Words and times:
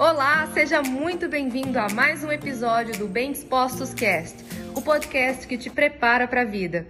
Olá, 0.00 0.46
seja 0.54 0.80
muito 0.80 1.28
bem-vindo 1.28 1.78
a 1.78 1.86
mais 1.90 2.24
um 2.24 2.32
episódio 2.32 2.98
do 2.98 3.06
Bem 3.06 3.32
Dispostos 3.32 3.92
Cast, 3.92 4.42
o 4.74 4.80
podcast 4.80 5.46
que 5.46 5.58
te 5.58 5.68
prepara 5.68 6.26
para 6.26 6.40
a 6.40 6.44
vida. 6.46 6.86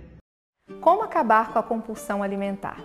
Como 0.81 1.03
acabar 1.03 1.53
com 1.53 1.59
a 1.59 1.63
compulsão 1.65 2.23
alimentar? 2.23 2.81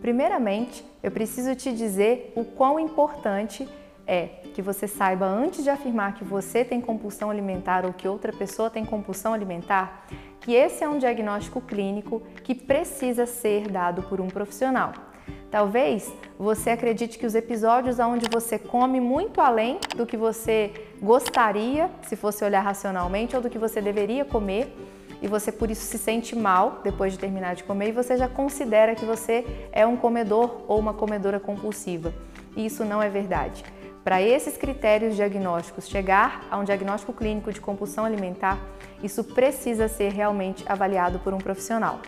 Primeiramente, 0.00 0.84
eu 1.00 1.12
preciso 1.12 1.54
te 1.54 1.72
dizer 1.72 2.32
o 2.34 2.44
quão 2.44 2.80
importante 2.80 3.68
é 4.04 4.26
que 4.52 4.60
você 4.60 4.88
saiba 4.88 5.26
antes 5.26 5.62
de 5.62 5.70
afirmar 5.70 6.14
que 6.16 6.24
você 6.24 6.64
tem 6.64 6.80
compulsão 6.80 7.30
alimentar 7.30 7.86
ou 7.86 7.92
que 7.92 8.08
outra 8.08 8.32
pessoa 8.32 8.68
tem 8.68 8.84
compulsão 8.84 9.32
alimentar, 9.32 10.08
que 10.40 10.54
esse 10.54 10.82
é 10.82 10.88
um 10.88 10.98
diagnóstico 10.98 11.60
clínico 11.60 12.20
que 12.42 12.52
precisa 12.52 13.26
ser 13.26 13.68
dado 13.68 14.02
por 14.02 14.20
um 14.20 14.26
profissional. 14.26 15.11
Talvez 15.52 16.10
você 16.38 16.70
acredite 16.70 17.18
que 17.18 17.26
os 17.26 17.34
episódios 17.34 17.98
onde 17.98 18.26
você 18.32 18.58
come 18.58 18.98
muito 19.00 19.38
além 19.38 19.78
do 19.94 20.06
que 20.06 20.16
você 20.16 20.72
gostaria, 20.98 21.90
se 22.08 22.16
fosse 22.16 22.42
olhar 22.42 22.62
racionalmente, 22.62 23.36
ou 23.36 23.42
do 23.42 23.50
que 23.50 23.58
você 23.58 23.78
deveria 23.78 24.24
comer, 24.24 24.74
e 25.20 25.28
você 25.28 25.52
por 25.52 25.70
isso 25.70 25.84
se 25.84 25.98
sente 25.98 26.34
mal 26.34 26.80
depois 26.82 27.12
de 27.12 27.18
terminar 27.18 27.54
de 27.54 27.64
comer 27.64 27.90
e 27.90 27.92
você 27.92 28.16
já 28.16 28.26
considera 28.26 28.94
que 28.94 29.04
você 29.04 29.44
é 29.70 29.86
um 29.86 29.94
comedor 29.94 30.64
ou 30.66 30.78
uma 30.78 30.94
comedora 30.94 31.38
compulsiva. 31.38 32.14
E 32.56 32.64
isso 32.64 32.82
não 32.82 33.02
é 33.02 33.10
verdade. 33.10 33.62
Para 34.02 34.22
esses 34.22 34.56
critérios 34.56 35.14
diagnósticos 35.14 35.86
chegar 35.86 36.44
a 36.50 36.56
um 36.58 36.64
diagnóstico 36.64 37.12
clínico 37.12 37.52
de 37.52 37.60
compulsão 37.60 38.06
alimentar, 38.06 38.58
isso 39.02 39.22
precisa 39.22 39.86
ser 39.86 40.12
realmente 40.12 40.64
avaliado 40.66 41.18
por 41.18 41.34
um 41.34 41.38
profissional. 41.38 42.00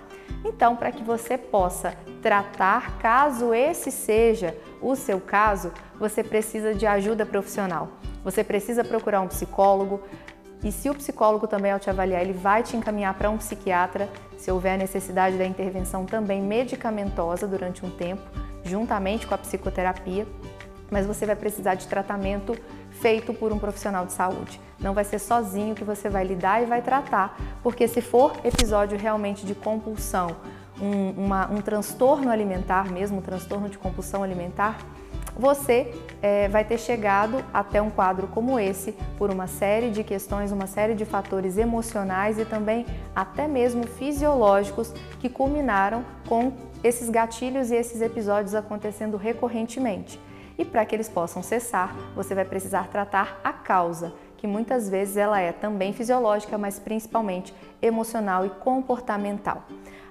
Então, 0.44 0.76
para 0.76 0.92
que 0.92 1.02
você 1.02 1.38
possa 1.38 1.94
tratar, 2.22 2.98
caso 2.98 3.54
esse 3.54 3.90
seja 3.90 4.56
o 4.80 4.94
seu 4.94 5.20
caso, 5.20 5.72
você 5.98 6.22
precisa 6.22 6.74
de 6.74 6.86
ajuda 6.86 7.24
profissional. 7.24 7.88
Você 8.22 8.44
precisa 8.44 8.84
procurar 8.84 9.20
um 9.20 9.28
psicólogo. 9.28 10.02
E 10.62 10.72
se 10.72 10.88
o 10.88 10.94
psicólogo 10.94 11.46
também, 11.46 11.72
ao 11.72 11.78
te 11.78 11.90
avaliar, 11.90 12.22
ele 12.22 12.32
vai 12.32 12.62
te 12.62 12.76
encaminhar 12.76 13.14
para 13.14 13.28
um 13.28 13.36
psiquiatra, 13.36 14.08
se 14.38 14.50
houver 14.50 14.78
necessidade 14.78 15.36
da 15.36 15.44
intervenção 15.44 16.06
também 16.06 16.40
medicamentosa 16.42 17.46
durante 17.46 17.84
um 17.84 17.90
tempo, 17.90 18.22
juntamente 18.64 19.26
com 19.26 19.34
a 19.34 19.38
psicoterapia, 19.38 20.26
mas 20.90 21.06
você 21.06 21.26
vai 21.26 21.36
precisar 21.36 21.74
de 21.74 21.86
tratamento 21.86 22.56
feito 22.90 23.34
por 23.34 23.52
um 23.52 23.58
profissional 23.58 24.06
de 24.06 24.12
saúde. 24.12 24.60
Não 24.78 24.94
vai 24.94 25.04
ser 25.04 25.18
sozinho 25.18 25.74
que 25.74 25.84
você 25.84 26.08
vai 26.08 26.24
lidar 26.24 26.62
e 26.62 26.66
vai 26.66 26.82
tratar, 26.82 27.36
porque 27.62 27.88
se 27.88 28.00
for 28.00 28.32
episódio 28.44 28.98
realmente 28.98 29.46
de 29.46 29.54
compulsão, 29.54 30.36
um, 30.80 31.24
uma, 31.24 31.50
um 31.50 31.60
transtorno 31.60 32.30
alimentar 32.30 32.90
mesmo, 32.90 33.18
um 33.18 33.22
transtorno 33.22 33.68
de 33.68 33.78
compulsão 33.78 34.22
alimentar, 34.22 34.78
você 35.36 35.92
é, 36.22 36.48
vai 36.48 36.64
ter 36.64 36.78
chegado 36.78 37.44
até 37.52 37.82
um 37.82 37.90
quadro 37.90 38.28
como 38.28 38.58
esse 38.58 38.92
por 39.18 39.30
uma 39.30 39.46
série 39.46 39.90
de 39.90 40.04
questões, 40.04 40.52
uma 40.52 40.66
série 40.66 40.94
de 40.94 41.04
fatores 41.04 41.58
emocionais 41.58 42.38
e 42.38 42.44
também 42.44 42.86
até 43.14 43.48
mesmo 43.48 43.84
fisiológicos 43.86 44.92
que 45.18 45.28
culminaram 45.28 46.04
com 46.28 46.52
esses 46.84 47.10
gatilhos 47.10 47.70
e 47.70 47.74
esses 47.74 48.00
episódios 48.00 48.54
acontecendo 48.54 49.16
recorrentemente. 49.16 50.20
E 50.56 50.64
para 50.64 50.84
que 50.84 50.94
eles 50.94 51.08
possam 51.08 51.42
cessar, 51.42 51.94
você 52.14 52.34
vai 52.34 52.44
precisar 52.44 52.88
tratar 52.88 53.40
a 53.42 53.52
causa, 53.52 54.12
que 54.36 54.46
muitas 54.46 54.88
vezes 54.88 55.16
ela 55.16 55.40
é 55.40 55.52
também 55.52 55.92
fisiológica, 55.92 56.56
mas 56.58 56.78
principalmente 56.78 57.54
emocional 57.80 58.46
e 58.46 58.50
comportamental. 58.50 59.64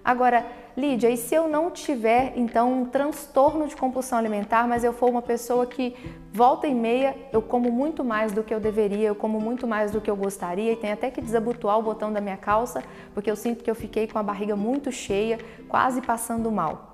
Agora, 0.04 0.46
Lídia, 0.76 1.10
e 1.10 1.16
se 1.16 1.34
eu 1.34 1.48
não 1.48 1.72
tiver 1.72 2.34
então 2.36 2.82
um 2.82 2.86
transtorno 2.86 3.68
de 3.68 3.76
compulsão 3.76 4.18
alimentar, 4.18 4.68
mas 4.68 4.84
eu 4.84 4.92
for 4.92 5.10
uma 5.10 5.22
pessoa 5.22 5.66
que 5.66 5.96
volta 6.32 6.68
e 6.68 6.74
meia 6.74 7.16
eu 7.32 7.42
como 7.42 7.72
muito 7.72 8.04
mais 8.04 8.34
do 8.34 8.44
que 8.44 8.54
eu 8.54 8.60
deveria, 8.60 9.08
eu 9.08 9.16
como 9.16 9.40
muito 9.40 9.66
mais 9.66 9.92
do 9.92 10.02
que 10.02 10.10
eu 10.10 10.16
gostaria 10.16 10.74
e 10.74 10.76
tenho 10.76 10.94
até 10.94 11.10
que 11.10 11.22
desabotoar 11.22 11.78
o 11.78 11.84
botão 11.84 12.12
da 12.12 12.20
minha 12.20 12.36
calça, 12.36 12.84
porque 13.14 13.32
eu 13.32 13.36
sinto 13.36 13.64
que 13.64 13.70
eu 13.70 13.76
fiquei 13.76 14.08
com 14.08 14.20
a 14.20 14.24
barriga 14.24 14.56
muito 14.56 14.92
cheia, 14.92 15.40
quase 15.70 16.02
passando 16.02 16.52
mal. 16.52 16.93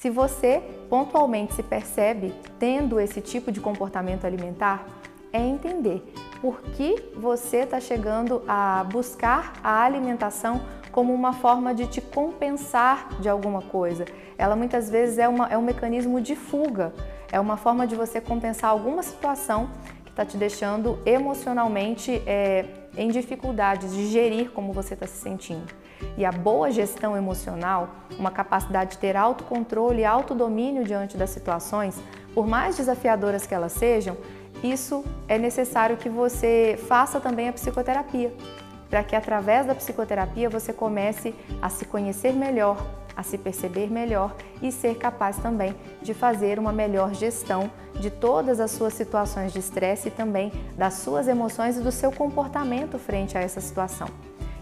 Se 0.00 0.10
você 0.10 0.62
pontualmente 0.88 1.54
se 1.54 1.62
percebe 1.62 2.32
tendo 2.56 3.00
esse 3.00 3.20
tipo 3.20 3.50
de 3.50 3.60
comportamento 3.60 4.24
alimentar, 4.24 4.86
é 5.32 5.40
entender 5.40 6.04
por 6.40 6.62
que 6.62 7.10
você 7.16 7.58
está 7.58 7.80
chegando 7.80 8.44
a 8.46 8.84
buscar 8.84 9.54
a 9.60 9.82
alimentação 9.82 10.60
como 10.92 11.12
uma 11.12 11.32
forma 11.32 11.74
de 11.74 11.88
te 11.88 12.00
compensar 12.00 13.08
de 13.20 13.28
alguma 13.28 13.60
coisa. 13.60 14.04
Ela 14.38 14.54
muitas 14.54 14.88
vezes 14.88 15.18
é, 15.18 15.26
uma, 15.26 15.48
é 15.48 15.58
um 15.58 15.62
mecanismo 15.62 16.20
de 16.20 16.36
fuga, 16.36 16.92
é 17.32 17.40
uma 17.40 17.56
forma 17.56 17.84
de 17.84 17.96
você 17.96 18.20
compensar 18.20 18.70
alguma 18.70 19.02
situação 19.02 19.68
que 20.04 20.10
está 20.10 20.24
te 20.24 20.36
deixando 20.36 21.00
emocionalmente 21.04 22.22
é, 22.24 22.66
em 22.96 23.08
dificuldades 23.08 23.92
de 23.92 24.06
gerir 24.06 24.52
como 24.52 24.72
você 24.72 24.94
está 24.94 25.08
se 25.08 25.20
sentindo. 25.20 25.87
E 26.16 26.24
a 26.24 26.32
boa 26.32 26.70
gestão 26.70 27.16
emocional, 27.16 27.90
uma 28.18 28.30
capacidade 28.30 28.92
de 28.92 28.98
ter 28.98 29.16
autocontrole 29.16 30.00
e 30.00 30.04
autodomínio 30.04 30.84
diante 30.84 31.16
das 31.16 31.30
situações, 31.30 32.00
por 32.34 32.46
mais 32.46 32.76
desafiadoras 32.76 33.46
que 33.46 33.54
elas 33.54 33.72
sejam, 33.72 34.16
isso 34.62 35.04
é 35.28 35.38
necessário 35.38 35.96
que 35.96 36.08
você 36.08 36.78
faça 36.88 37.20
também 37.20 37.48
a 37.48 37.52
psicoterapia, 37.52 38.32
para 38.90 39.04
que 39.04 39.14
através 39.14 39.66
da 39.66 39.74
psicoterapia 39.74 40.50
você 40.50 40.72
comece 40.72 41.34
a 41.62 41.68
se 41.68 41.84
conhecer 41.84 42.32
melhor, 42.32 42.76
a 43.16 43.22
se 43.22 43.38
perceber 43.38 43.90
melhor 43.90 44.34
e 44.62 44.70
ser 44.70 44.96
capaz 44.96 45.38
também 45.38 45.74
de 46.02 46.14
fazer 46.14 46.58
uma 46.58 46.72
melhor 46.72 47.14
gestão 47.14 47.70
de 47.98 48.10
todas 48.10 48.60
as 48.60 48.70
suas 48.70 48.94
situações 48.94 49.52
de 49.52 49.58
estresse 49.58 50.08
e 50.08 50.10
também 50.10 50.52
das 50.76 50.94
suas 50.94 51.26
emoções 51.28 51.76
e 51.76 51.80
do 51.80 51.90
seu 51.90 52.12
comportamento 52.12 52.98
frente 52.98 53.36
a 53.36 53.40
essa 53.40 53.60
situação. 53.60 54.08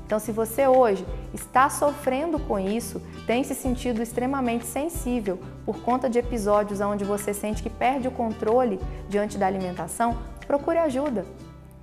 Então, 0.06 0.20
se 0.20 0.30
você 0.30 0.68
hoje 0.68 1.04
está 1.34 1.68
sofrendo 1.68 2.38
com 2.38 2.60
isso, 2.60 3.02
tem 3.26 3.42
se 3.42 3.56
sentido 3.56 4.00
extremamente 4.00 4.64
sensível 4.64 5.36
por 5.64 5.80
conta 5.80 6.08
de 6.08 6.16
episódios 6.16 6.80
onde 6.80 7.04
você 7.04 7.34
sente 7.34 7.60
que 7.60 7.68
perde 7.68 8.06
o 8.06 8.12
controle 8.12 8.78
diante 9.08 9.36
da 9.36 9.48
alimentação, 9.48 10.16
procure 10.46 10.78
ajuda. 10.78 11.26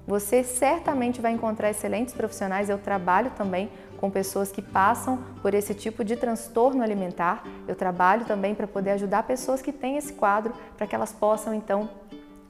Você 0.08 0.42
certamente 0.42 1.20
vai 1.20 1.34
encontrar 1.34 1.70
excelentes 1.70 2.14
profissionais. 2.14 2.70
Eu 2.70 2.78
trabalho 2.78 3.32
também 3.32 3.70
com 3.98 4.10
pessoas 4.10 4.52
que 4.52 4.62
passam 4.62 5.20
por 5.42 5.54
esse 5.54 5.74
tipo 5.74 6.04
de 6.04 6.16
transtorno 6.16 6.82
alimentar. 6.82 7.44
Eu 7.68 7.76
trabalho 7.76 8.24
também 8.26 8.56
para 8.56 8.68
poder 8.68 8.92
ajudar 8.92 9.24
pessoas 9.24 9.62
que 9.62 9.72
têm 9.72 9.98
esse 9.98 10.14
quadro, 10.14 10.54
para 10.78 10.88
que 10.88 10.96
elas 10.96 11.12
possam 11.12 11.54
então 11.54 11.90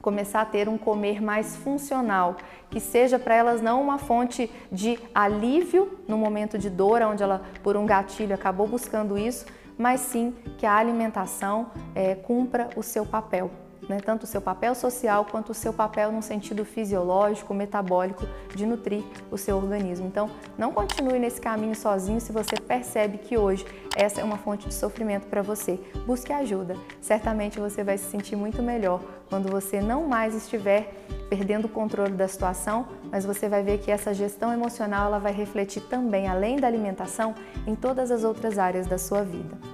começar 0.04 0.42
a 0.42 0.44
ter 0.44 0.68
um 0.68 0.76
comer 0.76 1.22
mais 1.22 1.56
funcional, 1.56 2.36
que 2.68 2.78
seja 2.78 3.18
para 3.18 3.34
elas 3.34 3.62
não 3.62 3.80
uma 3.80 3.96
fonte 3.96 4.50
de 4.70 4.98
alívio 5.14 5.98
no 6.06 6.18
momento 6.18 6.58
de 6.58 6.68
dor, 6.68 7.00
onde 7.00 7.22
ela 7.22 7.40
por 7.62 7.74
um 7.74 7.86
gatilho 7.86 8.34
acabou 8.34 8.66
buscando 8.66 9.16
isso, 9.16 9.46
mas 9.78 10.00
sim 10.00 10.34
que 10.58 10.66
a 10.66 10.74
alimentação 10.74 11.70
é, 11.94 12.14
cumpra 12.14 12.68
o 12.76 12.82
seu 12.82 13.06
papel 13.06 13.50
né, 13.88 13.98
tanto 14.04 14.24
o 14.24 14.26
seu 14.26 14.40
papel 14.40 14.74
social 14.74 15.24
quanto 15.24 15.50
o 15.50 15.54
seu 15.54 15.72
papel 15.72 16.10
no 16.10 16.22
sentido 16.22 16.64
fisiológico, 16.64 17.52
metabólico 17.52 18.26
de 18.54 18.66
nutrir 18.66 19.02
o 19.30 19.36
seu 19.36 19.56
organismo. 19.56 20.06
Então, 20.06 20.30
não 20.56 20.72
continue 20.72 21.18
nesse 21.18 21.40
caminho 21.40 21.74
sozinho 21.74 22.20
se 22.20 22.32
você 22.32 22.56
percebe 22.56 23.18
que 23.18 23.36
hoje 23.36 23.66
essa 23.96 24.20
é 24.20 24.24
uma 24.24 24.36
fonte 24.38 24.68
de 24.68 24.74
sofrimento 24.74 25.26
para 25.26 25.42
você. 25.42 25.78
Busque 26.06 26.32
ajuda. 26.32 26.76
Certamente 27.00 27.60
você 27.60 27.84
vai 27.84 27.98
se 27.98 28.10
sentir 28.10 28.36
muito 28.36 28.62
melhor 28.62 29.00
quando 29.28 29.50
você 29.50 29.80
não 29.80 30.06
mais 30.06 30.34
estiver 30.34 30.92
perdendo 31.28 31.66
o 31.66 31.68
controle 31.68 32.12
da 32.12 32.28
situação, 32.28 32.86
mas 33.10 33.24
você 33.24 33.48
vai 33.48 33.62
ver 33.62 33.78
que 33.78 33.90
essa 33.90 34.12
gestão 34.12 34.52
emocional 34.52 35.06
ela 35.06 35.18
vai 35.18 35.32
refletir 35.32 35.82
também, 35.82 36.28
além 36.28 36.56
da 36.56 36.66
alimentação, 36.66 37.34
em 37.66 37.74
todas 37.74 38.10
as 38.10 38.24
outras 38.24 38.58
áreas 38.58 38.86
da 38.86 38.98
sua 38.98 39.22
vida. 39.22 39.73